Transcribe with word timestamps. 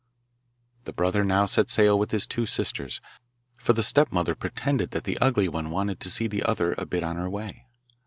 The 0.85 0.93
brother 0.93 1.23
now 1.23 1.45
set 1.45 1.69
sail 1.69 1.99
with 1.99 2.09
his 2.09 2.25
two 2.25 2.47
sisters, 2.47 3.01
for 3.55 3.73
the 3.73 3.83
stepmother 3.83 4.33
pretended 4.33 4.89
that 4.89 5.03
the 5.03 5.19
ugly 5.19 5.47
one 5.47 5.69
wanted 5.69 5.99
to 5.99 6.09
see 6.09 6.25
the 6.25 6.41
other 6.41 6.73
a 6.79 6.87
bit 6.87 7.03
on 7.03 7.17
her 7.17 7.29
way. 7.29 7.67